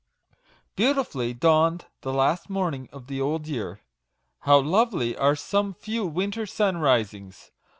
[0.77, 3.81] BEAUTIFULLY dawned the last morning of the old year.
[4.39, 7.51] How lovely are some few winter sunrisings